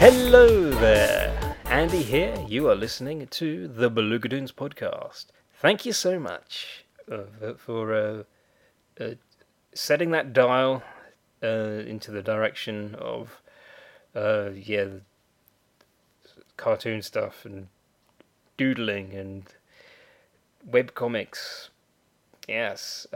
[0.00, 2.34] Hello there, Andy here.
[2.48, 5.26] You are listening to the Belugatoons podcast.
[5.52, 8.22] Thank you so much uh, for uh,
[8.98, 9.10] uh,
[9.74, 10.82] setting that dial
[11.42, 13.42] uh, into the direction of
[14.14, 14.86] uh, yeah,
[16.56, 17.68] cartoon stuff and
[18.56, 19.52] doodling and
[20.64, 21.68] web comics.
[22.48, 23.06] Yes,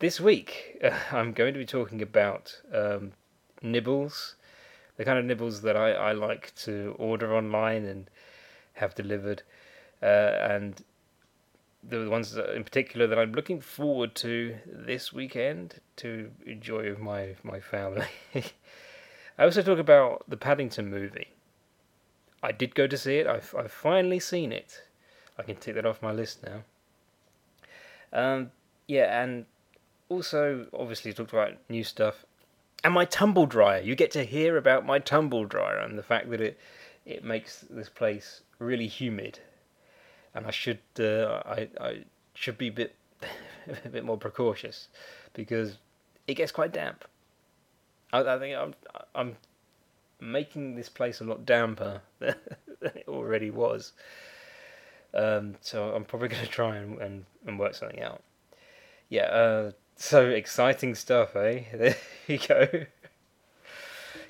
[0.00, 3.12] this week I'm going to be talking about um,
[3.62, 4.34] nibbles
[5.00, 8.10] the kind of nibbles that I, I like to order online and
[8.74, 9.42] have delivered,
[10.02, 10.84] uh, and
[11.82, 17.34] the ones in particular that I'm looking forward to this weekend to enjoy with my
[17.42, 18.08] my family.
[19.38, 21.28] I also talk about the Paddington movie.
[22.42, 23.26] I did go to see it.
[23.26, 24.82] I've I've finally seen it.
[25.38, 26.60] I can take that off my list now.
[28.12, 28.50] Um,
[28.86, 29.46] yeah, and
[30.10, 32.26] also obviously talked about new stuff
[32.84, 33.80] and my tumble dryer.
[33.80, 36.58] You get to hear about my tumble dryer and the fact that it
[37.06, 39.38] it makes this place really humid.
[40.34, 42.94] And I should uh, I I should be a bit
[43.84, 44.88] a bit more precautious
[45.34, 45.78] because
[46.26, 47.04] it gets quite damp.
[48.12, 48.74] I, I think I'm
[49.14, 49.36] I'm
[50.20, 52.34] making this place a lot damper than
[52.80, 53.92] it already was.
[55.12, 58.22] Um, so I'm probably going to try and, and, and work something out.
[59.08, 61.64] Yeah, uh, so exciting stuff, eh?
[61.72, 62.68] There you go.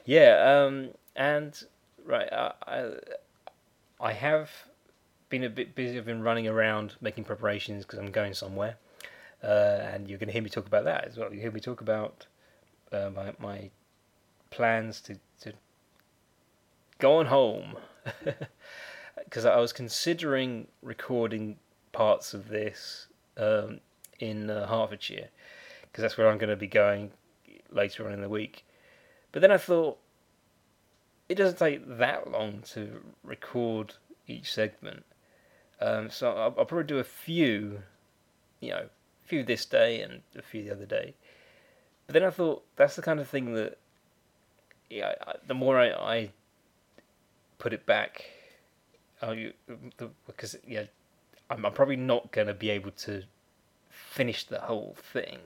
[0.05, 1.59] yeah, um, and
[2.05, 2.93] right, I,
[4.01, 4.51] I, have
[5.29, 5.97] been a bit busy.
[5.97, 8.77] I've been running around making preparations because I'm going somewhere,
[9.45, 11.33] uh, and you're going to hear me talk about that as well.
[11.33, 12.27] You hear me talk about
[12.91, 13.71] uh, my my
[14.51, 15.53] plans to to
[16.99, 17.77] go on home
[19.25, 21.59] because I was considering recording
[21.93, 23.07] parts of this
[23.37, 23.81] um,
[24.19, 25.29] in uh, Hertfordshire
[25.91, 27.11] because that's where I'm going to be going
[27.71, 28.65] later on in the week.
[29.33, 29.99] But then I thought
[31.29, 33.95] it doesn't take that long to record
[34.27, 35.05] each segment,
[35.81, 37.83] um, so I'll, I'll, probably do a few,
[38.61, 38.89] you know,
[39.25, 41.15] a few this day and a few the other day.
[42.07, 43.79] But then I thought that's the kind of thing that,
[44.91, 46.31] yeah, I, the more I, I
[47.59, 48.25] put it back,
[49.23, 49.53] I,
[50.27, 50.85] because yeah,
[51.49, 53.23] I'm, I'm probably not going to be able to
[53.89, 55.39] finish the whole thing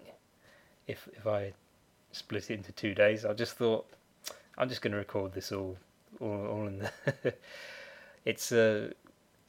[0.86, 1.52] if if I
[2.12, 3.24] split it into two days.
[3.24, 3.86] I just thought
[4.56, 5.76] I'm just going to record this all
[6.20, 7.34] all, all in the.
[8.24, 8.90] it's uh,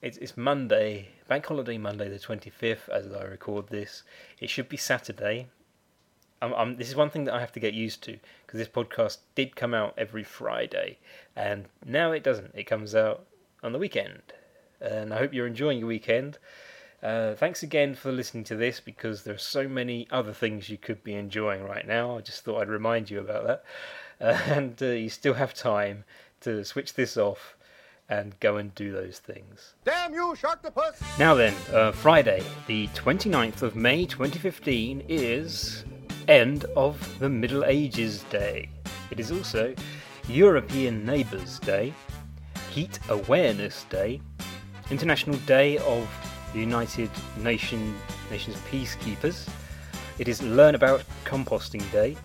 [0.01, 4.03] it's it's Monday, Bank Holiday Monday, the twenty fifth, as I record this.
[4.39, 5.47] It should be Saturday.
[6.41, 8.67] I'm, I'm, this is one thing that I have to get used to because this
[8.67, 10.97] podcast did come out every Friday,
[11.35, 12.51] and now it doesn't.
[12.55, 13.25] It comes out
[13.63, 14.21] on the weekend,
[14.81, 16.37] and I hope you're enjoying your weekend.
[17.05, 20.77] Uh, thanks again for listening to this because there are so many other things you
[20.77, 22.17] could be enjoying right now.
[22.17, 23.63] I just thought I'd remind you about that.
[24.19, 26.03] Uh, and uh, you still have time
[26.41, 27.57] to switch this off
[28.09, 29.75] and go and do those things.
[29.83, 31.19] Damn you, Sharktopus!
[31.19, 35.85] Now then, uh, Friday, the 29th of May 2015 is
[36.27, 38.67] End of the Middle Ages Day.
[39.11, 39.75] It is also
[40.27, 41.93] European Neighbours Day,
[42.71, 44.21] Heat Awareness Day,
[44.89, 46.09] International Day of
[46.55, 47.09] the United
[47.43, 47.93] Nation,
[48.31, 49.47] Nations Peacekeepers.
[50.19, 52.15] It is Learn About Composting Day,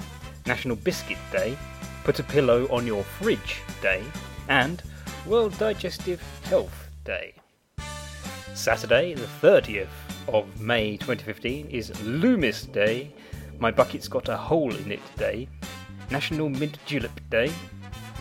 [0.46, 1.58] National Biscuit Day,
[2.04, 4.04] Put a Pillow on Your Fridge Day,
[4.48, 4.82] and
[5.26, 7.34] World Digestive Health Day.
[8.54, 9.88] Saturday, the 30th
[10.28, 13.12] of May 2015, is Loomis Day,
[13.59, 15.48] My Bucket's Got a Hole in It Day,
[16.09, 17.50] National Mint Julep Day,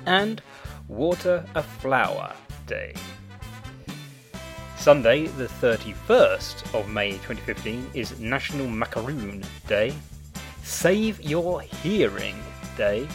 [0.07, 0.41] and
[0.87, 2.33] Water a Flower
[2.65, 2.95] Day.
[4.79, 9.93] Sunday, the 31st of May 2015, is National Macaroon Day,
[10.63, 12.41] Save Your Hearing
[12.77, 13.05] Day,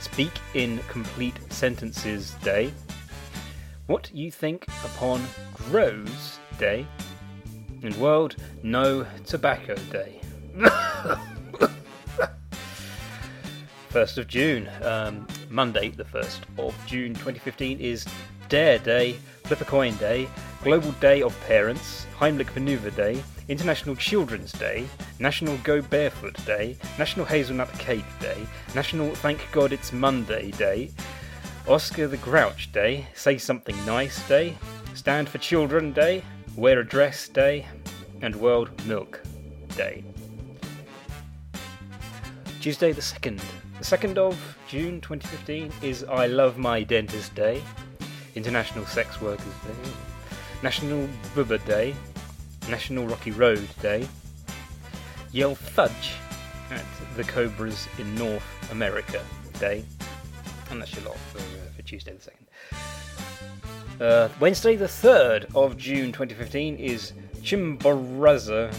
[0.00, 2.72] Speak in Complete Sentences Day,
[3.86, 6.86] What You Think Upon Grows Day,
[7.82, 10.22] and World No Tobacco Day.
[13.90, 18.06] 1st of June, um, Monday, the 1st of June 2015, is
[18.48, 20.28] Dare Day, Flip a Coin Day,
[20.62, 24.86] Global Day of Parents, Heimlich Maneuver Day, International Children's Day,
[25.18, 28.38] National Go Barefoot Day, National Hazelnut Cake Day,
[28.74, 30.90] National Thank God It's Monday Day,
[31.66, 34.56] Oscar the Grouch Day, Say Something Nice Day,
[34.94, 36.22] Stand for Children Day,
[36.56, 37.66] Wear a Dress Day,
[38.22, 39.22] and World Milk
[39.76, 40.04] Day.
[42.60, 43.40] Tuesday the 2nd.
[43.78, 47.62] The 2nd of June 2015 is I Love My Dentist Day,
[48.34, 49.90] International Sex Workers Day,
[50.62, 51.94] National Bubba Day,
[52.68, 54.06] National Rocky Road Day,
[55.32, 56.14] Yell Fudge
[56.70, 56.84] at
[57.16, 59.22] the Cobras in North America
[59.58, 59.84] Day,
[60.70, 64.00] and that's your lot for, uh, for Tuesday the 2nd.
[64.00, 68.72] Uh, Wednesday the 3rd of June 2015 is Chimborazo.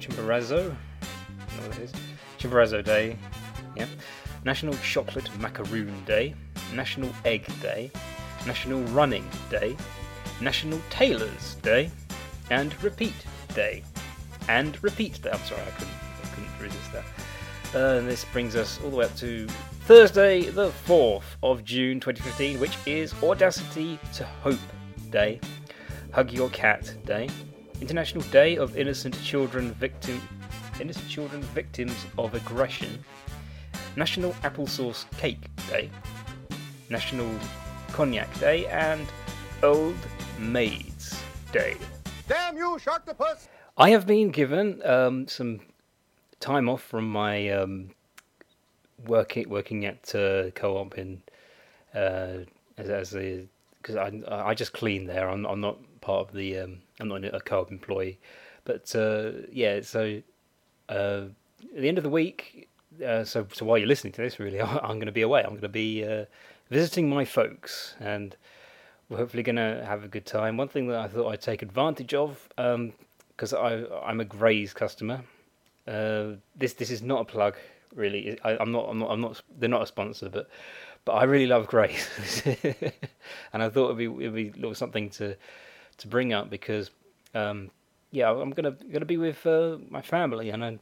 [0.00, 0.74] Chimborazo?
[1.64, 1.92] know what it is.
[2.38, 3.16] Chimborazo Day.
[3.76, 3.86] Yeah.
[4.44, 6.34] National Chocolate Macaroon Day.
[6.74, 7.90] National Egg Day.
[8.46, 9.76] National Running Day.
[10.40, 11.90] National Tailors Day.
[12.50, 13.14] And Repeat
[13.54, 13.82] Day.
[14.48, 15.30] And Repeat Day.
[15.30, 17.04] I'm sorry, I couldn't, I couldn't resist that.
[17.74, 19.46] Uh, and this brings us all the way up to
[19.86, 24.58] Thursday, the 4th of June 2015, which is Audacity to Hope
[25.10, 25.40] Day,
[26.12, 27.28] Hug Your Cat Day,
[27.80, 30.20] International Day of Innocent Children Victim
[30.80, 33.04] Innocent Children Victims of Aggression,
[33.96, 35.90] National Applesauce Cake Day,
[36.90, 37.30] National
[37.94, 39.06] Cognac Day, and
[39.62, 39.94] Old
[40.40, 41.76] Maids Day.
[42.26, 43.46] Damn you, Sharktopus!
[43.76, 45.60] I have been given um, some
[46.40, 47.90] time off from my um,
[49.06, 51.22] working working at uh, co-op in
[51.94, 52.38] uh,
[52.78, 53.46] as, as a
[53.80, 55.30] because I I just clean there.
[55.30, 58.18] I'm I'm not part of the um, I'm not a co-op employee,
[58.64, 59.82] but uh, yeah.
[59.82, 60.20] So
[60.88, 61.26] uh,
[61.76, 62.68] at the end of the week,
[63.06, 65.42] uh, so so while you're listening to this, really, I'm going to be away.
[65.44, 66.24] I'm going to be uh,
[66.74, 68.36] visiting my folks, and
[69.08, 70.56] we're hopefully going to have a good time.
[70.56, 75.22] One thing that I thought I'd take advantage of, because I I'm a Graze customer.
[75.86, 77.54] Uh, this this is not a plug,
[77.94, 78.36] really.
[78.42, 79.40] I, I'm not I'm not I'm not.
[79.56, 80.50] They're not a sponsor, but
[81.04, 82.08] but I really love Graze,
[83.52, 85.36] and I thought it'd be it'd be something to
[85.98, 86.90] to bring up because
[87.36, 87.70] um,
[88.10, 90.78] yeah, I'm gonna gonna be with uh, my family, and I,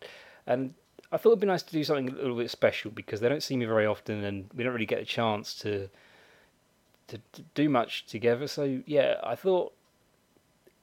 [0.47, 0.73] and
[1.13, 3.43] I thought it'd be nice to do something a little bit special because they don't
[3.43, 5.89] see me very often, and we don't really get a chance to
[7.09, 8.47] to, to do much together.
[8.47, 9.75] So yeah, I thought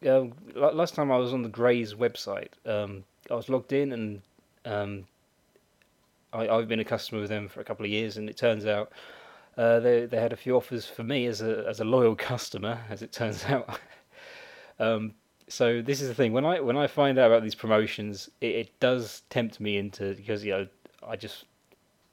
[0.07, 4.21] um, last time I was on the Graze website, um, I was logged in and
[4.65, 5.07] um,
[6.31, 8.65] I, have been a customer with them for a couple of years, and it turns
[8.65, 8.91] out
[9.57, 12.81] uh, they they had a few offers for me as a as a loyal customer,
[12.89, 13.79] as it turns out.
[15.49, 18.55] So this is the thing when I when I find out about these promotions, it,
[18.55, 20.67] it does tempt me into because you know
[21.07, 21.45] I just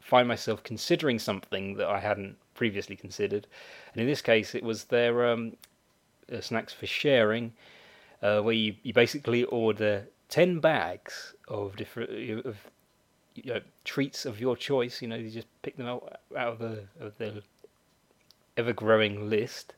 [0.00, 3.47] find myself considering something that I hadn't previously considered,
[3.93, 5.53] and in this case, it was their um,
[6.33, 7.53] uh, snacks for sharing,
[8.23, 12.11] uh, where you, you basically order ten bags of different
[12.47, 12.56] of
[13.35, 15.03] you know, treats of your choice.
[15.03, 17.43] You know, you just pick them out out of the of the
[18.56, 19.75] ever growing list.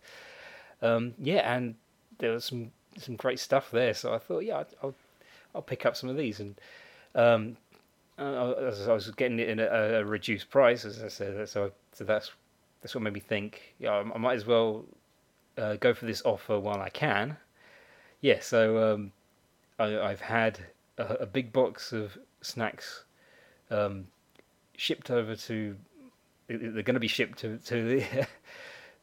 [0.81, 1.75] Um, yeah, and
[2.19, 3.95] there was some some great stuff there.
[3.95, 4.95] So I thought, yeah, I'll
[5.55, 6.61] I'll pick up some of these, and
[7.15, 7.57] um,
[8.19, 11.49] I was getting it in a, a, reduced price, as I said.
[11.49, 12.33] So so that's
[12.83, 14.85] that's what made me think, yeah, I might as well
[15.57, 17.37] uh, go for this offer while I can.
[18.21, 19.13] Yeah, so um,
[19.79, 20.61] I, have had
[20.97, 23.05] a, a, big box of snacks
[23.71, 24.07] um,
[24.77, 25.77] shipped over to.
[26.49, 28.05] They're going to be shipped to to the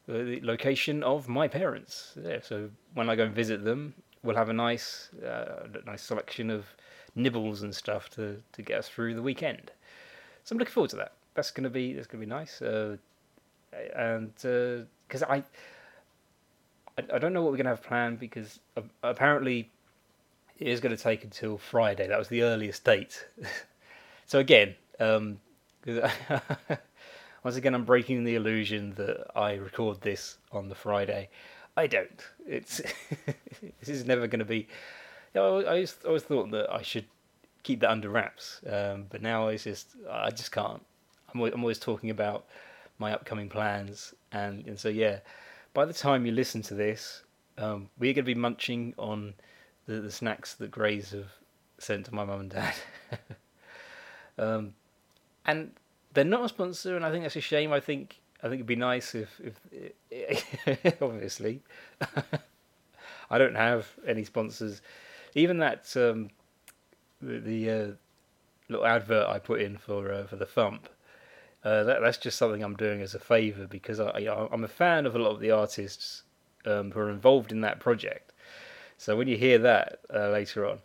[0.06, 2.16] the location of my parents.
[2.22, 6.50] Yeah, so when I go and visit them, we'll have a nice, uh, nice selection
[6.50, 6.66] of
[7.14, 9.72] nibbles and stuff to, to get us through the weekend.
[10.44, 11.12] So I'm looking forward to that.
[11.34, 12.62] That's gonna be that's gonna be nice.
[12.62, 12.96] Uh,
[13.94, 15.36] and because uh, I,
[16.96, 18.60] I, I don't know what we're gonna have planned because
[19.02, 19.70] apparently
[20.58, 22.06] it is going to take until Friday.
[22.08, 23.26] That was the earliest date.
[24.26, 25.40] so again, um,
[27.46, 31.28] Once again, I'm breaking the illusion that I record this on the Friday.
[31.76, 32.20] I don't.
[32.44, 32.78] It's
[33.78, 34.66] this is never going to be.
[35.32, 37.04] You know, I always, always thought that I should
[37.62, 40.84] keep that under wraps, um, but now it's just I just can't.
[41.32, 42.46] I'm always, I'm always talking about
[42.98, 45.20] my upcoming plans, and and so yeah.
[45.72, 47.22] By the time you listen to this,
[47.58, 49.34] um, we're going to be munching on
[49.86, 51.30] the, the snacks that Graze have
[51.78, 52.74] sent to my mum and dad.
[54.40, 54.74] um,
[55.44, 55.70] and
[56.16, 57.72] they're not a sponsor, and I think that's a shame.
[57.72, 59.40] I think I think it'd be nice if,
[60.10, 61.62] if obviously,
[63.30, 64.82] I don't have any sponsors.
[65.34, 66.30] Even that um,
[67.20, 67.86] the, the uh,
[68.68, 70.80] little advert I put in for uh, for the FuMP.
[71.62, 75.04] Uh, that, that's just something I'm doing as a favour because I, I'm a fan
[75.04, 76.22] of a lot of the artists
[76.64, 78.32] um, who are involved in that project,
[78.98, 80.78] So when you hear that uh, later on,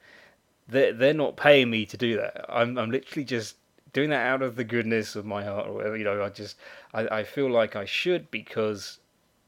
[0.68, 2.46] they're they're not paying me to do that.
[2.50, 3.56] I'm I'm literally just
[3.94, 5.98] doing that out of the goodness of my heart or whatever.
[5.98, 6.58] You know, I just
[6.94, 9.00] I, I feel like I should because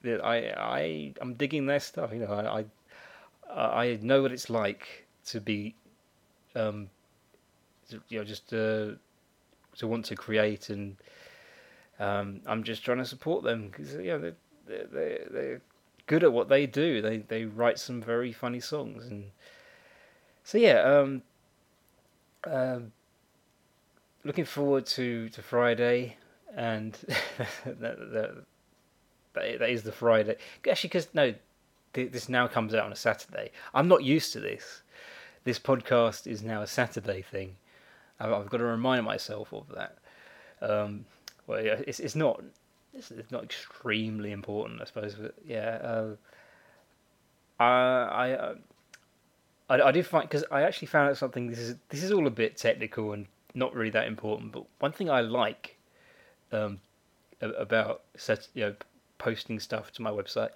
[0.06, 2.12] I I I'm digging their stuff.
[2.14, 2.66] You know, I
[3.50, 5.76] I, I know what it's like to be,
[6.56, 6.90] um,
[8.10, 8.92] you know, just uh,
[9.78, 10.98] to want to create and
[12.00, 15.62] um, I'm just trying to support them because you know they're, they're, they're
[16.08, 17.02] good at what they do.
[17.02, 19.26] They they write some very funny songs and
[20.44, 20.82] so yeah.
[20.82, 21.22] Um,
[22.46, 22.92] um,
[24.24, 26.18] looking forward to, to Friday
[26.56, 26.94] and
[27.66, 28.46] that, that,
[29.34, 30.38] that is the Friday.
[30.70, 31.34] Actually, because no,
[31.94, 33.52] this now comes out on a Saturday.
[33.74, 34.82] I'm not used to this.
[35.44, 37.56] This podcast is now a Saturday thing.
[38.20, 39.98] I've, got to remind myself of that.
[40.62, 41.06] Um,
[41.48, 42.42] well, yeah, it's it's not
[42.94, 45.16] it's, it's, not extremely important, I suppose.
[45.16, 46.16] But yeah, uh,
[47.60, 48.56] I I, uh,
[49.70, 51.50] I I find because I actually found out something.
[51.50, 54.52] This is this is all a bit technical and not really that important.
[54.52, 55.78] But one thing I like
[56.52, 56.80] um,
[57.42, 58.76] about set, you know
[59.18, 60.50] posting stuff to my website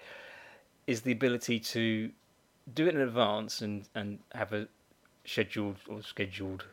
[0.88, 2.12] is the ability to
[2.74, 4.68] do it in advance and and have a
[5.26, 6.66] scheduled or scheduled.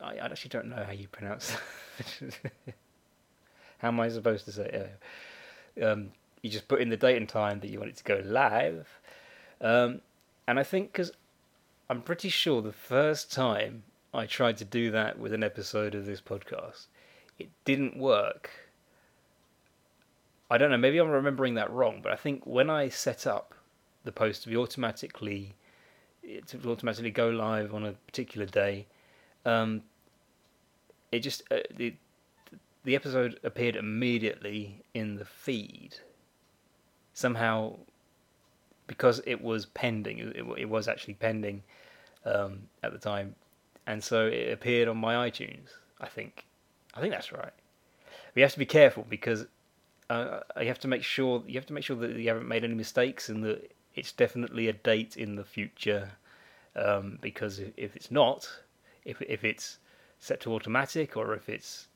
[0.00, 1.50] I, actually don't know how you pronounce.
[3.78, 4.88] how am I supposed to say
[5.76, 5.84] it?
[5.84, 8.22] Um, you just put in the date and time that you want it to go
[8.24, 8.88] live.
[9.60, 10.00] Um,
[10.48, 11.12] and I think because
[11.90, 13.82] I'm pretty sure the first time
[14.12, 16.86] I tried to do that with an episode of this podcast,
[17.38, 18.50] it didn't work.
[20.50, 23.54] I don't know, maybe I'm remembering that wrong, but I think when I set up
[24.04, 25.54] the post to be automatically
[26.22, 28.86] it to automatically go live on a particular day,
[29.44, 29.82] um,
[31.12, 31.94] it just uh, the
[32.84, 35.96] the episode appeared immediately in the feed.
[37.12, 37.76] Somehow,
[38.86, 41.62] because it was pending, it, it was actually pending
[42.24, 43.34] um, at the time,
[43.90, 45.70] and so it appeared on my iTunes.
[46.00, 46.46] I think,
[46.94, 47.52] I think that's right.
[48.36, 49.46] We have to be careful because
[50.08, 52.62] uh, you have to make sure you have to make sure that you haven't made
[52.62, 56.12] any mistakes and that it's definitely a date in the future.
[56.76, 58.48] Um, because if, it's not,
[59.04, 59.78] if if it's
[60.20, 61.88] set to automatic or if it's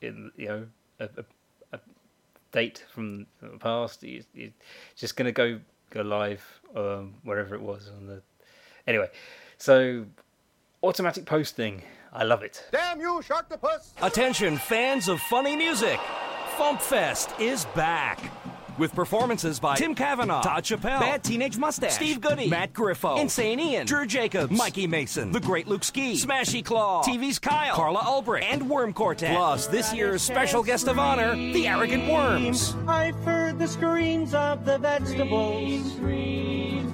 [0.00, 0.66] in you know
[1.00, 1.24] a, a,
[1.72, 1.80] a
[2.52, 4.50] date from the past, you, you're
[4.94, 5.58] just going to go
[5.90, 6.44] go live
[6.76, 8.22] um, wherever it was on the.
[8.86, 9.10] Anyway,
[9.58, 10.06] so
[10.82, 12.64] automatic posting, I love it.
[12.72, 13.92] Damn you, Sharktopus!
[14.02, 15.98] Attention, fans of funny music!
[16.56, 18.30] Fumpfest is back
[18.78, 23.60] with performances by Tim Cavanagh, Todd Chappelle, Bad Teenage Mustache, Steve Goodie, Matt Griffo, Insane
[23.60, 28.42] Ian, Drew Jacobs, Mikey Mason, The Great Luke Ski, Smashy Claw, TV's Kyle, Carla Ulbrich,
[28.42, 29.36] and Worm Quartet.
[29.36, 32.74] Plus, this year's special guest of honor, the Arrogant Worms.
[32.86, 35.98] I've heard the screams of the vegetables.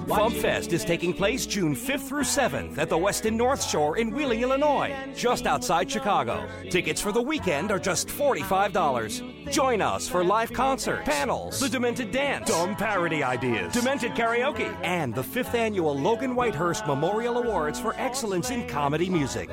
[0.09, 4.41] Fumpfest is taking place June 5th through 7th at the Westin North Shore in Wheeling,
[4.41, 6.49] Illinois, just outside Chicago.
[6.71, 9.51] Tickets for the weekend are just $45.
[9.51, 15.13] Join us for live concert, panels, the Demented Dance, dumb parody ideas, Demented Karaoke, and
[15.13, 19.49] the 5th annual Logan Whitehurst Memorial Awards for Excellence in Comedy Music.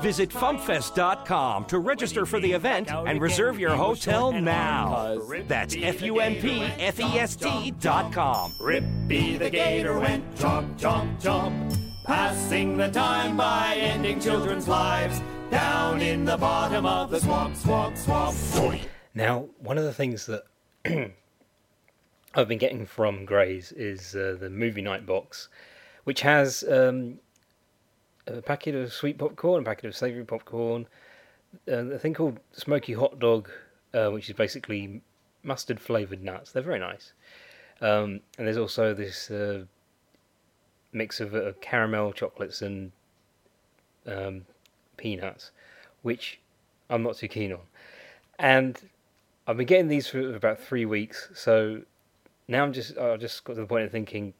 [0.00, 5.18] Visit fumpfest.com to register for the event and reserve your hotel now.
[5.46, 8.50] That's F U M P F E S T dot com.
[8.60, 16.00] Rippy the gator went chomp, chomp, chomp, passing the time by ending children's lives down
[16.00, 18.80] in the bottom of the swamp, swamp, swamp.
[19.14, 20.44] Now, one of the things that
[22.34, 25.48] I've been getting from Graze is uh, the movie night box,
[26.04, 27.18] which has um,
[28.26, 30.86] a packet of sweet popcorn, a packet of savoury popcorn,
[31.68, 33.50] uh, a thing called smoky hot dog,
[33.92, 35.02] uh, which is basically
[35.42, 36.52] mustard flavoured nuts.
[36.52, 37.12] They're very nice.
[37.82, 39.64] Um, and there's also this uh,
[40.92, 42.92] mix of uh, caramel chocolates and
[44.06, 44.46] um,
[44.96, 45.50] peanuts,
[46.00, 46.40] which
[46.88, 47.60] I'm not too keen on.
[48.38, 48.80] And
[49.46, 51.82] I've been getting these for about three weeks, so
[52.52, 54.34] now I'm just I just got to the point of thinking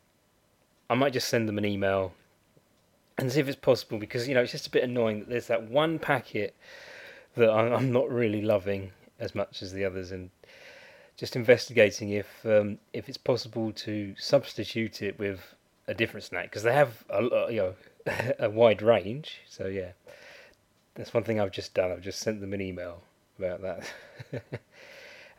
[0.89, 2.13] I might just send them an email
[3.19, 5.47] and see if it's possible because you know it's just a bit annoying that there's
[5.49, 6.55] that one packet
[7.37, 10.31] that I'm not really loving as much as the others and
[11.17, 15.55] just investigating if um, if it's possible to substitute it with
[15.89, 17.75] a different snack because they have a you know
[18.39, 19.41] a wide range.
[19.49, 19.93] So yeah
[20.95, 21.91] that's one thing I've just done.
[21.91, 23.03] I've just sent them an email
[23.39, 23.91] about that.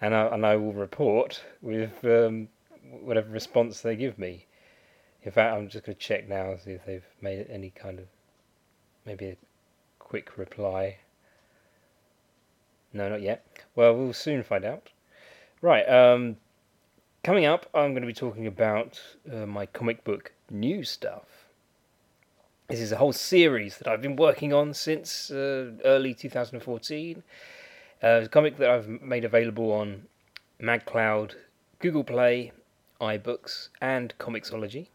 [0.03, 2.49] And I and I will report with um,
[2.89, 4.45] whatever response they give me.
[5.23, 8.05] In fact, I'm just going to check now see if they've made any kind of
[9.05, 9.37] maybe a
[9.99, 10.97] quick reply.
[12.91, 13.45] No, not yet.
[13.75, 14.89] Well, we'll soon find out.
[15.61, 15.87] Right.
[15.87, 16.37] Um,
[17.23, 21.47] coming up, I'm going to be talking about uh, my comic book news stuff.
[22.67, 27.23] This is a whole series that I've been working on since uh, early 2014.
[28.03, 30.03] Uh, it's a comic that I've made available on
[30.61, 31.35] MagCloud,
[31.79, 32.51] Google Play,
[33.01, 34.87] iBooks, and Comixology.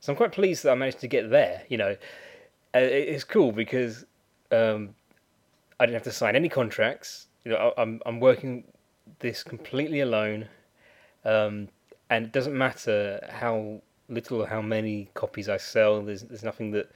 [0.00, 1.64] So I'm quite pleased that I managed to get there.
[1.68, 1.96] You know,
[2.74, 4.04] uh, it's cool because
[4.52, 4.94] um,
[5.80, 7.26] I didn't have to sign any contracts.
[7.44, 8.64] You know, I'm I'm working
[9.20, 10.48] this completely alone,
[11.24, 11.68] um,
[12.10, 16.02] and it doesn't matter how little or how many copies I sell.
[16.02, 16.90] There's there's nothing that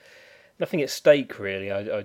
[0.58, 1.70] nothing at stake really.
[1.70, 2.04] I, I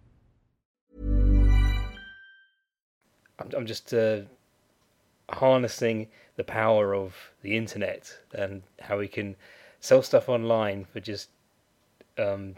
[3.41, 4.21] I'm, I'm just uh,
[5.29, 9.35] harnessing the power of the internet and how we can
[9.79, 11.29] sell stuff online for just
[12.17, 12.55] um,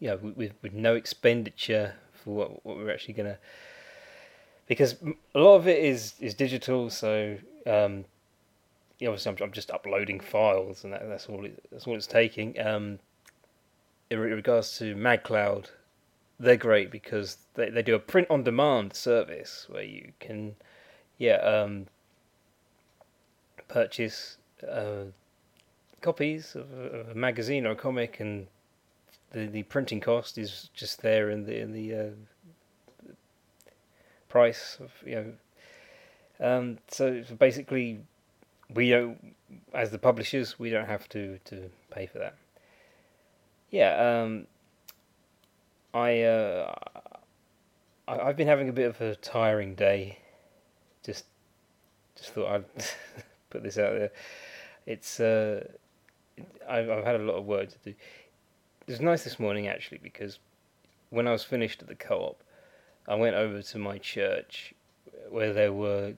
[0.00, 3.38] you know with with no expenditure for what, what we're actually gonna
[4.66, 4.96] because
[5.34, 8.04] a lot of it is is digital so um,
[8.98, 12.06] yeah, obviously I'm, I'm just uploading files and that, that's all it, that's all it's
[12.06, 12.58] taking.
[12.60, 12.98] Um,
[14.10, 15.66] in regards to MagCloud
[16.40, 20.54] they're great because they, they do a print on demand service where you can
[21.18, 21.86] yeah um,
[23.66, 25.04] purchase uh,
[26.00, 28.46] copies of a, of a, magazine or a comic and
[29.32, 33.12] the, the printing cost is just there in the in the uh,
[34.28, 35.32] price of you know
[36.40, 38.00] um, so basically
[38.72, 39.34] we don't
[39.74, 42.34] as the publishers we don't have to to pay for that.
[43.70, 44.46] Yeah um,
[45.94, 46.74] I, uh,
[48.06, 50.18] I have been having a bit of a tiring day.
[51.02, 51.24] Just
[52.16, 52.64] just thought I'd
[53.50, 54.10] put this out there.
[54.86, 55.66] It's uh,
[56.68, 57.90] I've, I've had a lot of work to do.
[57.90, 60.38] It was nice this morning actually because
[61.10, 62.42] when I was finished at the co-op,
[63.06, 64.74] I went over to my church
[65.30, 66.14] where there were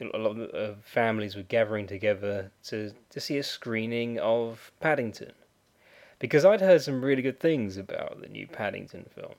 [0.00, 5.32] a lot of families were gathering together to to see a screening of Paddington
[6.18, 9.34] because I'd heard some really good things about the new Paddington film.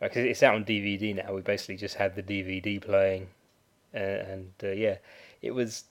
[0.00, 1.34] Because it's out on DVD now.
[1.34, 3.26] We basically just had the DVD playing,
[3.92, 4.98] and uh, yeah,
[5.42, 5.84] it was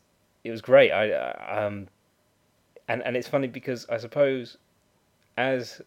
[0.46, 0.92] it was great.
[0.92, 1.90] I um,
[2.88, 4.58] and and it's funny because I suppose
[5.36, 5.82] as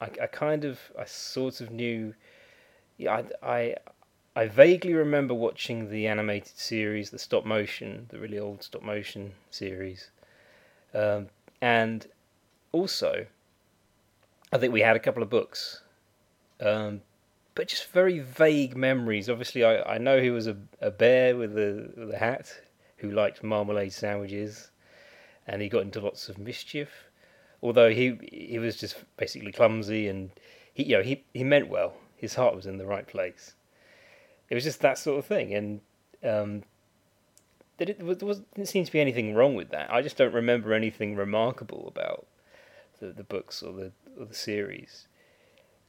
[0.00, 2.14] I, I kind of I sort of knew,
[2.98, 3.76] yeah, I, I
[4.36, 9.32] I vaguely remember watching the animated series, the stop motion, the really old stop motion
[9.50, 10.10] series,
[10.92, 11.28] um,
[11.62, 12.06] and
[12.72, 13.26] also,
[14.52, 15.82] I think we had a couple of books,
[16.60, 17.02] um,
[17.54, 19.28] but just very vague memories.
[19.28, 22.52] Obviously, I, I know he was a, a bear with a, with a hat
[22.96, 24.70] who liked marmalade sandwiches,
[25.46, 26.90] and he got into lots of mischief.
[27.62, 30.30] Although he he was just basically clumsy, and
[30.72, 31.94] he you know he he meant well.
[32.16, 33.54] His heart was in the right place.
[34.48, 35.80] It was just that sort of thing, and
[36.22, 36.64] um,
[37.78, 39.92] there, was, didn't seem to be anything wrong with that.
[39.92, 42.26] I just don't remember anything remarkable about
[43.00, 45.06] the, the books or the or the series.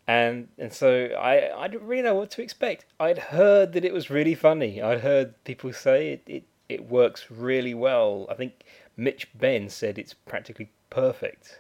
[0.08, 2.86] And and so I I didn't really know what to expect.
[3.00, 4.82] I'd heard that it was really funny.
[4.82, 8.26] I'd heard people say it, it, it works really well.
[8.30, 8.64] I think
[8.98, 11.60] Mitch Benn said it's practically perfect.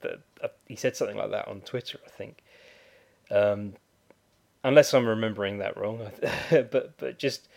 [0.00, 2.42] That uh, he said something like that on Twitter, I think.
[3.30, 3.74] Um,
[4.64, 6.10] unless I'm remembering that wrong.
[6.50, 7.48] but but just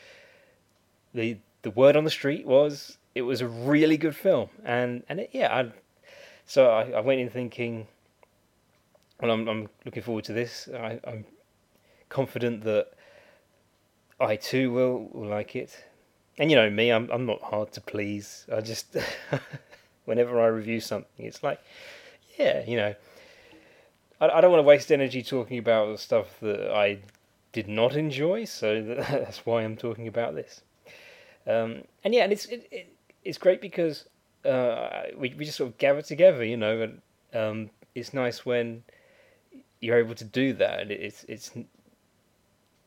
[1.13, 5.21] the the word on the street was it was a really good film, and and
[5.21, 5.71] it, yeah, I,
[6.45, 7.87] so I, I went in thinking,
[9.21, 10.69] well, I'm I'm looking forward to this.
[10.73, 11.25] I, I'm
[12.09, 12.91] confident that
[14.19, 15.85] I too will, will like it.
[16.37, 18.45] And you know me, I'm I'm not hard to please.
[18.53, 18.95] I just
[20.05, 21.59] whenever I review something, it's like,
[22.37, 22.95] yeah, you know,
[24.21, 26.99] I, I don't want to waste energy talking about stuff that I
[27.51, 28.45] did not enjoy.
[28.45, 30.61] So that's why I'm talking about this.
[31.47, 34.05] Um, and yeah, and it's it, it, it's great because
[34.45, 37.01] uh, we we just sort of gather together, you know, and
[37.33, 38.83] um, it's nice when
[39.79, 41.51] you're able to do that, and it's it's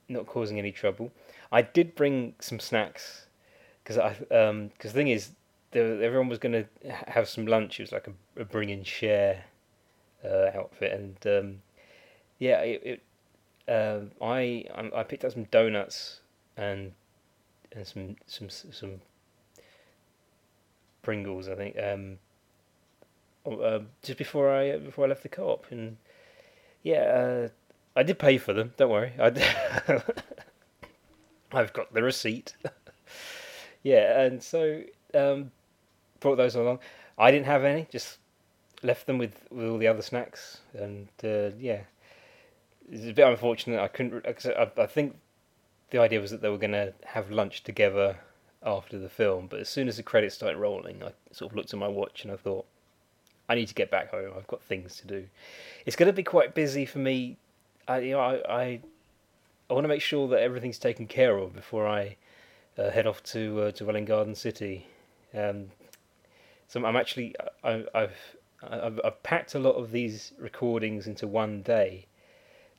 [0.08, 1.12] not causing any trouble.
[1.52, 3.26] I did bring some snacks
[3.82, 5.30] because I um because the thing is,
[5.72, 7.80] everyone was going to have some lunch.
[7.80, 9.44] It was like a, a bring and share
[10.24, 11.62] uh, outfit, and um,
[12.38, 13.02] yeah, it, it
[13.68, 16.20] uh, I I picked up some donuts
[16.56, 16.92] and
[17.72, 19.00] and some some some
[21.08, 21.74] Pringles, I think.
[21.82, 22.18] Um,
[23.50, 25.96] uh, just before I before I left the co-op, and
[26.82, 27.48] yeah, uh,
[27.96, 28.74] I did pay for them.
[28.76, 29.14] Don't worry,
[31.50, 32.52] I've got the receipt.
[33.82, 34.82] yeah, and so
[35.14, 35.50] um,
[36.20, 36.80] brought those along.
[37.16, 38.18] I didn't have any, just
[38.82, 41.84] left them with, with all the other snacks, and uh, yeah,
[42.92, 43.80] it's a bit unfortunate.
[43.80, 44.26] I couldn't.
[44.26, 45.16] I, I think
[45.88, 48.18] the idea was that they were going to have lunch together
[48.64, 51.72] after the film, but as soon as the credits started rolling, I sort of looked
[51.72, 52.66] at my watch and I thought,
[53.48, 54.32] I need to get back home.
[54.36, 55.26] I've got things to do.
[55.86, 57.38] It's going to be quite busy for me.
[57.86, 58.80] I, you know, I, I,
[59.70, 62.16] I want to make sure that everything's taken care of before I
[62.76, 64.86] uh, head off to uh, to Welwyn Garden City.
[65.34, 65.66] Um,
[66.66, 68.18] so I'm actually I, I've,
[68.62, 72.06] I've I've packed a lot of these recordings into one day.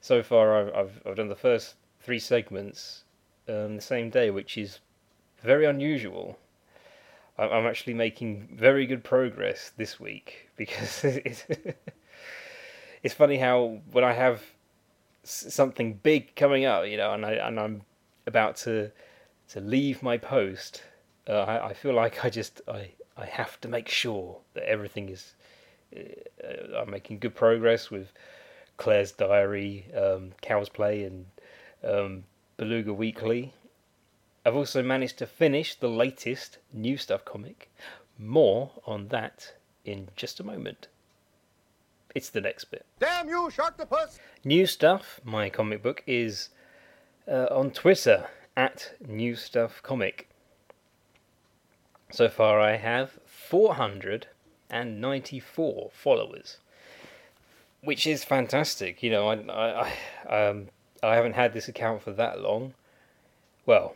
[0.02, 3.04] So far, I've I've, I've done the first three segments
[3.48, 4.80] um, the same day, which is
[5.42, 6.38] very unusual.
[7.38, 11.46] I'm actually making very good progress this week because it's,
[13.02, 14.44] it's funny how when I have
[15.24, 17.82] something big coming up, you know, and I and I'm
[18.28, 18.92] about to
[19.50, 20.84] to leave my post,
[21.28, 25.10] uh, I, I feel like I just I I have to make sure that everything
[25.10, 25.34] is
[25.96, 28.12] uh, I'm making good progress with
[28.78, 31.26] Claire's Diary, um, Cow's Play, and
[31.84, 32.24] um,
[32.58, 33.54] Beluga Weekly.
[34.46, 37.70] I've also managed to finish the latest New Stuff comic.
[38.18, 39.54] More on that
[39.86, 40.88] in just a moment.
[42.16, 42.84] It's the next bit.
[43.00, 44.18] Damn you, Sharktopus!
[44.44, 46.50] New Stuff, my comic book, is
[47.28, 50.28] uh, on Twitter at New Stuff Comic.
[52.12, 56.58] So far, I have 494 followers,
[57.84, 59.04] which is fantastic.
[59.04, 59.94] You know, I, I,
[60.28, 60.70] I um,
[61.04, 62.74] I haven't had this account for that long.
[63.66, 63.96] Well,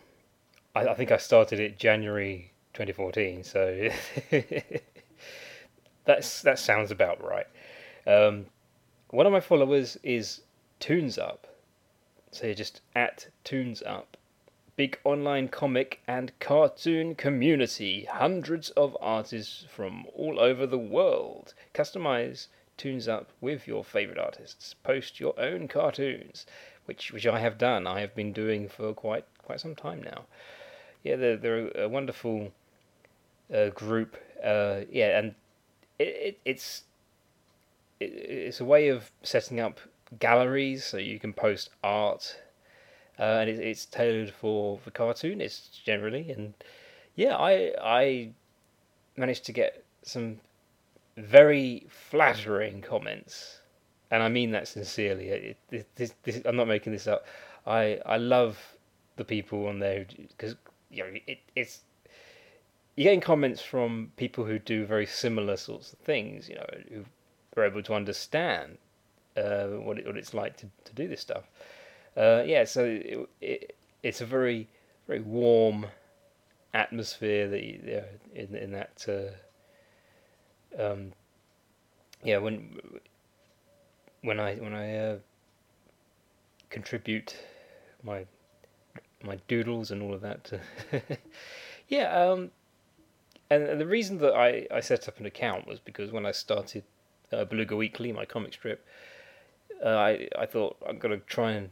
[0.76, 3.90] I, I think I started it January 2014, so
[6.06, 7.48] that's that sounds about right.
[8.06, 8.48] Um,
[9.10, 10.42] one of my followers is
[10.80, 11.48] Toons Up,
[12.32, 14.18] so you're just at Toons Up.
[14.76, 18.06] Big online comic and cartoon community.
[18.06, 21.54] Hundreds of artists from all over the world.
[21.76, 24.74] Customize Toons Up with your favorite artists.
[24.74, 26.48] Post your own cartoons
[26.86, 27.88] which which I have done.
[27.88, 30.26] I have been doing for quite quite some time now.
[31.04, 32.52] Yeah, they're they're a wonderful
[33.54, 34.18] uh, group.
[34.44, 35.36] Uh, yeah, and
[36.00, 36.84] it, it it's
[38.00, 39.80] it, it's a way of setting up
[40.20, 42.38] galleries so you can post art,
[43.20, 46.32] uh, and it, it's tailored for for cartoonists generally.
[46.32, 46.54] And
[47.16, 48.30] yeah, I I
[49.18, 50.40] managed to get some
[51.16, 53.60] very flattering comments
[54.14, 55.56] and I mean that sincerely.
[55.96, 57.26] This, this, I'm not making this up.
[57.66, 58.60] I I love
[59.16, 60.56] the people on there because
[60.94, 61.82] you know it, it's
[62.96, 66.48] you're getting comments from people who do very similar sorts of things.
[66.48, 67.06] You know, who
[67.58, 68.78] are able to understand
[69.36, 71.44] uh, what it, what it's like to, to do this stuff.
[72.16, 74.68] Uh, yeah, so it, it, it's a very
[75.08, 75.88] very warm
[76.74, 79.06] atmosphere that you, yeah, in in that.
[79.08, 79.32] Uh,
[80.82, 81.14] um,
[82.24, 82.80] yeah, when
[84.22, 85.18] when I when I uh,
[86.70, 87.36] contribute
[88.04, 88.26] my
[89.24, 90.52] my doodles and all of that.
[91.88, 92.52] Yeah, um,
[93.50, 96.84] and, the reason that I, I set up an account was because when I started
[97.32, 98.86] uh, Beluga Weekly, my comic strip,
[99.84, 101.70] uh, I I thought I'm gonna try and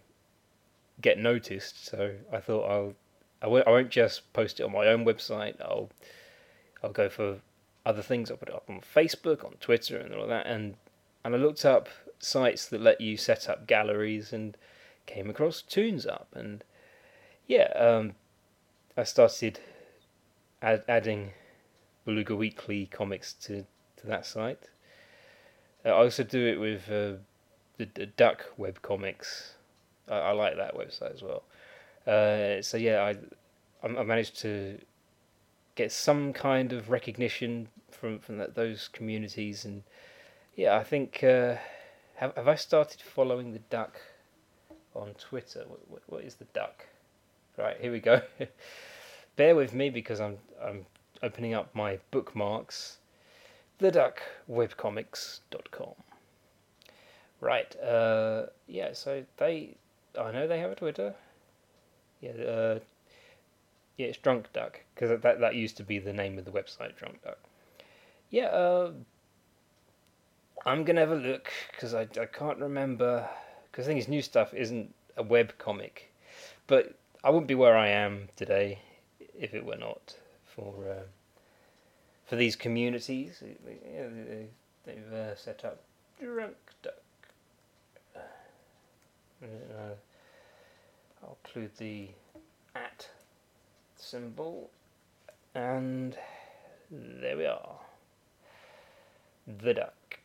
[1.00, 1.86] get noticed.
[1.86, 2.94] So I thought I'll
[3.42, 5.60] I w- I won't just post it on my own website.
[5.62, 5.90] I'll
[6.84, 7.40] I'll go for
[7.86, 8.30] other things.
[8.30, 10.46] I'll put it up on Facebook, on Twitter, and all that.
[10.46, 10.76] And
[11.24, 14.58] and I looked up sites that let you set up galleries, and
[15.06, 16.64] came across Toons Up, and
[17.52, 18.14] yeah, um,
[18.96, 19.60] I started
[20.62, 21.32] add, adding
[22.06, 23.66] Beluga Weekly comics to,
[23.98, 24.70] to that site.
[25.86, 27.20] Uh, I also do it with uh,
[27.76, 29.56] the, the Duck web comics.
[30.08, 31.44] I, I like that website as well.
[32.08, 33.18] Uh, so yeah, I
[33.84, 34.80] I managed to
[35.76, 39.84] get some kind of recognition from from that, those communities, and
[40.56, 41.56] yeah, I think uh,
[42.16, 44.00] have have I started following the duck
[44.96, 45.66] on Twitter?
[45.68, 46.86] What, what is the duck?
[47.62, 48.22] Right here we go.
[49.36, 50.88] Bear with me because I'm I'm
[51.22, 52.98] opening up my bookmarks.
[53.78, 54.20] The Duck
[54.50, 55.94] webcomics.com.
[57.40, 57.76] Right.
[57.80, 58.94] Uh, yeah.
[58.94, 59.76] So they,
[60.20, 61.14] I know they have a Twitter.
[62.20, 62.32] Yeah.
[62.32, 62.80] Uh,
[63.98, 66.96] yeah, it's Drunk Duck because that that used to be the name of the website,
[66.96, 67.38] Drunk Duck.
[68.32, 68.46] Yeah.
[68.46, 68.92] Uh,
[70.66, 73.30] I'm gonna have a look because I, I can't remember
[73.72, 76.12] because I think his new stuff isn't a web comic,
[76.66, 78.80] but I wouldn't be where I am today
[79.38, 81.04] if it were not for uh,
[82.26, 83.44] for these communities.
[84.86, 85.84] They've uh, set up
[86.20, 86.94] Drunk Duck.
[89.44, 89.96] Uh,
[91.24, 92.10] I'll include the
[92.76, 93.08] at
[93.96, 94.72] symbol,
[95.54, 96.18] and
[96.90, 97.80] there we are.
[99.48, 100.20] The duck.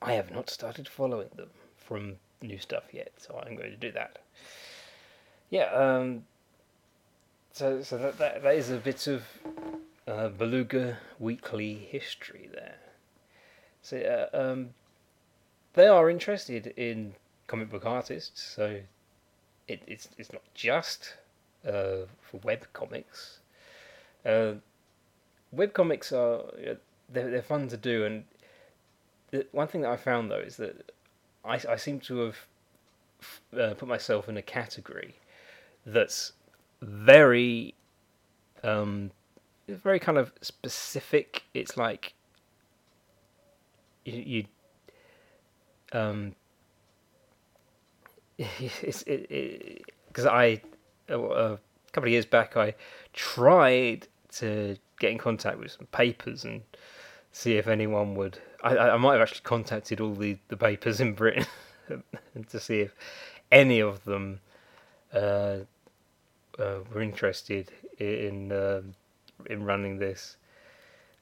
[0.00, 3.92] I have not started following them from new stuff yet, so I'm going to do
[3.92, 4.18] that.
[5.50, 6.24] Yeah, um,
[7.52, 9.24] so so that, that that is a bit of
[10.06, 12.76] uh, Beluga Weekly history there.
[13.82, 14.70] So uh, um,
[15.74, 17.14] they are interested in
[17.46, 18.80] comic book artists, so
[19.68, 21.14] it, it's it's not just
[21.66, 23.40] uh, for web comics.
[24.24, 24.54] Uh,
[25.50, 26.44] web comics are
[27.08, 28.24] they're, they're fun to do, and
[29.30, 30.92] the one thing that I found though is that
[31.44, 32.36] I I seem to have
[33.58, 35.14] uh, put myself in a category
[35.86, 36.32] that's
[36.80, 37.74] very
[38.62, 39.10] um
[39.68, 41.44] very kind of specific.
[41.54, 42.14] It's like
[44.04, 44.22] you,
[45.92, 46.34] you um
[48.38, 50.60] it's it because I
[51.08, 51.58] a, a
[51.92, 52.74] couple of years back I
[53.12, 56.62] tried to get in contact with some papers and
[57.32, 61.14] see if anyone would I, I might have actually contacted all the, the papers in
[61.14, 61.46] Britain
[62.48, 62.94] to see if
[63.50, 64.40] any of them
[65.12, 65.58] uh,
[66.58, 68.82] uh, were interested in uh,
[69.46, 70.36] in running this.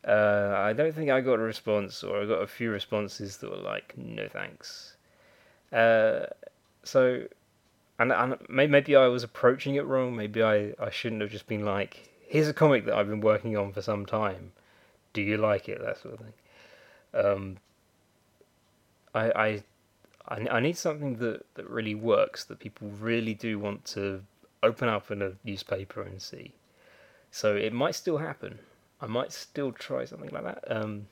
[0.07, 3.51] Uh, I don't think I got a response, or I got a few responses that
[3.51, 4.97] were like, "No thanks."
[5.73, 6.27] Uh,
[6.83, 7.25] so,
[7.99, 10.17] and, and maybe I was approaching it wrong.
[10.17, 13.57] Maybe I, I shouldn't have just been like, "Here's a comic that I've been working
[13.57, 14.53] on for some time.
[15.13, 16.33] Do you like it?" That sort of thing.
[17.15, 17.59] Um,
[19.15, 19.63] I, I
[20.31, 24.23] I, need something that, that really works, that people really do want to
[24.63, 26.53] open up in a newspaper and see.
[27.33, 28.61] So it might still happen.
[29.01, 30.65] I might still try something like that.
[30.69, 31.07] Um,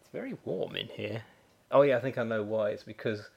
[0.00, 1.22] it's very warm in here.
[1.70, 2.70] Oh yeah, I think I know why.
[2.70, 3.30] It's because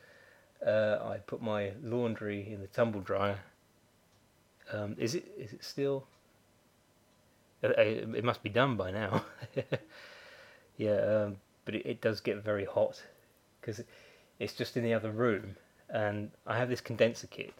[0.65, 3.39] uh, I put my laundry in the tumble dryer.
[4.71, 6.05] Um, is it is it still?
[7.63, 9.23] Uh, uh it must be done by now.
[10.77, 11.37] yeah, um,
[11.67, 13.03] but it, it does get very hot
[13.62, 13.84] because
[14.39, 15.58] it's just in the other room,
[15.89, 17.53] and I have this condenser kit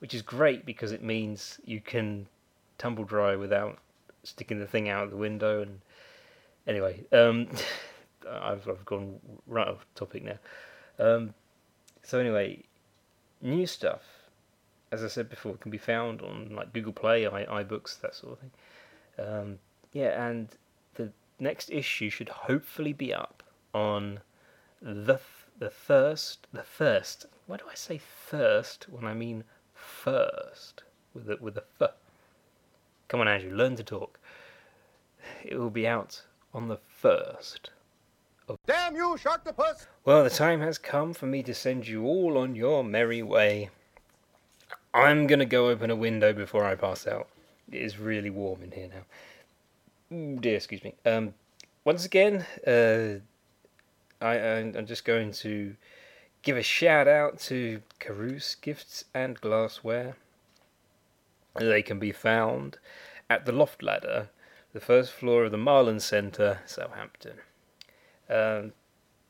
[0.00, 2.26] which is great because it means you can
[2.78, 3.78] tumble dry without
[4.24, 5.62] sticking the thing out the window.
[5.62, 5.80] And
[6.66, 7.48] anyway, um,
[8.28, 10.38] I've, I've gone right off topic now.
[10.98, 11.34] Um,
[12.02, 12.64] so anyway,
[13.42, 14.02] new stuff,
[14.90, 18.32] as I said before, can be found on like Google Play, i iBooks, that sort
[18.32, 18.50] of thing.
[19.18, 19.58] Um,
[19.92, 20.48] yeah, and
[20.94, 23.39] the next issue should hopefully be up
[23.74, 24.20] on
[24.80, 25.20] the
[25.58, 27.26] the thirst the thirst.
[27.46, 30.82] Why do I say thirst when I mean first
[31.14, 31.90] with a, with a f.
[33.08, 34.18] Come on, Andrew, learn to talk.
[35.44, 36.22] It will be out
[36.54, 37.70] on the first.
[38.48, 38.56] Of...
[38.66, 39.86] Damn you, Sharktopus!
[40.04, 43.70] Well, the time has come for me to send you all on your merry way.
[44.94, 47.28] I'm gonna go open a window before I pass out.
[47.70, 50.16] It is really warm in here now.
[50.16, 50.94] Ooh, dear, excuse me.
[51.04, 51.34] Um,
[51.84, 53.20] once again, uh,
[54.20, 55.76] I, I'm just going to
[56.42, 60.16] Give a shout out to Carouse Gifts and Glassware.
[61.54, 62.78] They can be found
[63.28, 64.30] at the Loft Ladder,
[64.72, 67.40] the first floor of the Marlands Centre, Southampton.
[68.30, 68.72] Um,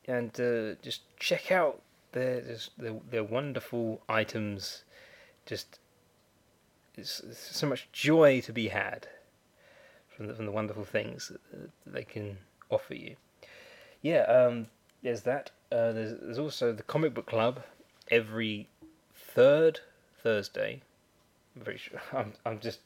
[0.07, 1.81] and uh, just check out
[2.13, 2.41] their,
[2.77, 4.85] their, their wonderful items.
[5.45, 5.79] Just
[6.95, 9.07] it's, it's, so much joy to be had
[10.07, 12.37] from the, from the wonderful things that, that they can
[12.69, 13.17] offer you.
[14.01, 14.67] Yeah, um,
[15.03, 15.51] there's that.
[15.71, 17.61] Uh, there's, there's also the comic book club
[18.09, 18.67] every
[19.15, 19.79] third
[20.21, 20.81] Thursday.
[21.55, 22.01] I'm pretty sure.
[22.13, 22.79] I'm, I'm just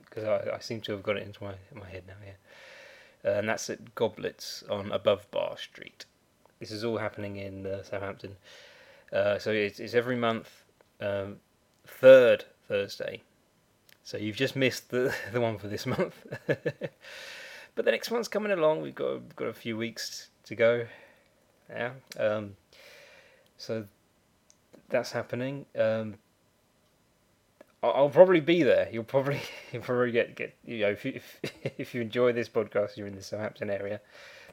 [0.00, 2.14] because I, I seem to have got it into my my head now.
[2.24, 6.04] Yeah, uh, and that's at Goblets on Above Bar Street.
[6.60, 8.36] This is all happening in uh, Southampton.
[9.12, 10.64] Uh, so it's, it's every month,
[11.00, 11.36] um,
[11.86, 13.22] third Thursday.
[14.04, 16.14] So you've just missed the the one for this month.
[16.46, 18.82] but the next one's coming along.
[18.82, 20.86] We've got got a few weeks to go.
[21.70, 21.92] Yeah.
[22.18, 22.56] Um,
[23.56, 23.86] so
[24.88, 25.66] that's happening.
[25.78, 26.14] Um,
[27.82, 28.88] I'll, probably be there.
[28.90, 29.40] You'll probably
[29.72, 31.40] you'll probably get get you know if you if,
[31.78, 34.00] if you enjoy this podcast, you're in the Southampton area,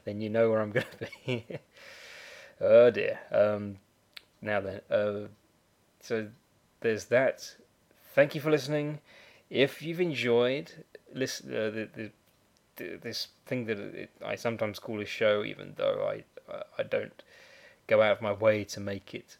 [0.04, 1.46] then you know where I'm going to be.
[2.60, 3.18] oh dear.
[3.32, 3.78] Um,
[4.42, 5.28] now then, uh,
[6.00, 6.28] so
[6.80, 7.56] there's that.
[8.14, 9.00] Thank you for listening.
[9.50, 12.10] If you've enjoyed listen uh, the, the,
[12.76, 16.24] the this thing that it, I sometimes call a show, even though I
[16.78, 17.22] I don't
[17.86, 19.36] go out of my way to make it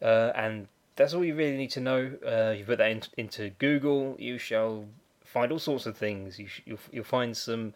[0.02, 2.12] Uh, and that's all you really need to know.
[2.26, 4.84] Uh, you put that in, into Google, you shall
[5.24, 6.38] find all sorts of things.
[6.38, 7.74] You sh- you'll, you'll find some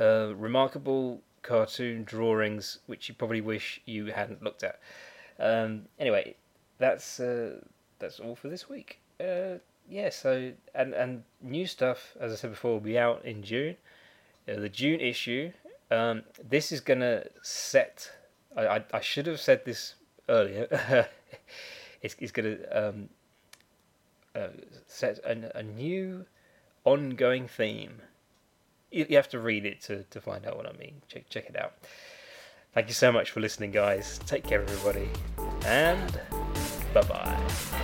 [0.00, 4.80] uh, remarkable cartoon drawings which you probably wish you hadn't looked at.
[5.38, 6.34] Um, anyway,
[6.78, 7.60] that's uh,
[7.98, 9.00] that's all for this week.
[9.20, 13.42] Uh, yeah, so and and new stuff, as I said before, will be out in
[13.42, 13.76] June.
[14.48, 15.52] Uh, the June issue.
[15.90, 18.10] Um, this is gonna set.
[18.56, 19.94] I, I, I should have said this
[20.28, 21.08] earlier.
[22.02, 23.08] it's, going to um,
[24.34, 24.48] uh,
[24.86, 26.26] set a, a new
[26.84, 28.02] ongoing theme.
[28.90, 31.02] You, you have to read it to, to find out what I mean.
[31.08, 31.74] Check, check it out.
[32.74, 34.20] Thank you so much for listening, guys.
[34.26, 35.08] Take care, everybody.
[35.64, 36.20] And
[36.92, 37.75] bye bye.